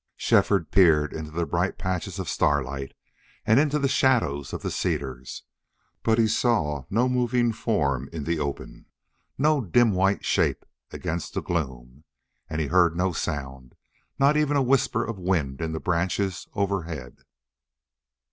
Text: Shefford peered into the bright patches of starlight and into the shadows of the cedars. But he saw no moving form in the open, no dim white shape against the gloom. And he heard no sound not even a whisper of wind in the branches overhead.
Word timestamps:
Shefford 0.17 0.71
peered 0.71 1.13
into 1.13 1.29
the 1.29 1.45
bright 1.45 1.77
patches 1.77 2.17
of 2.17 2.27
starlight 2.27 2.95
and 3.45 3.59
into 3.59 3.77
the 3.77 3.87
shadows 3.87 4.51
of 4.51 4.63
the 4.63 4.71
cedars. 4.71 5.43
But 6.01 6.17
he 6.17 6.27
saw 6.27 6.85
no 6.89 7.07
moving 7.07 7.53
form 7.53 8.09
in 8.11 8.23
the 8.23 8.39
open, 8.39 8.87
no 9.37 9.61
dim 9.63 9.91
white 9.91 10.25
shape 10.25 10.65
against 10.89 11.35
the 11.35 11.41
gloom. 11.43 12.03
And 12.49 12.59
he 12.59 12.65
heard 12.65 12.97
no 12.97 13.11
sound 13.11 13.75
not 14.17 14.35
even 14.37 14.57
a 14.57 14.63
whisper 14.63 15.05
of 15.05 15.19
wind 15.19 15.61
in 15.61 15.71
the 15.71 15.79
branches 15.79 16.47
overhead. 16.55 17.17